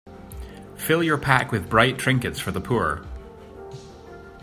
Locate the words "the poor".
2.49-3.05